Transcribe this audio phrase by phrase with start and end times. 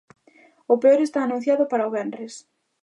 [0.73, 2.33] O peor está anunciado para o venres.